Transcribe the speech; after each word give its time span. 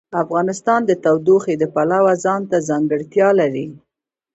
افغانستان 0.23 0.81
د 0.85 0.91
تودوخه 1.03 1.53
د 1.59 1.63
پلوه 1.73 2.13
ځانته 2.23 2.57
ځانګړتیا 2.69 3.27
لري. 3.39 3.67